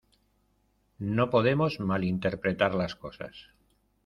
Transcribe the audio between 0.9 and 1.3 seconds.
No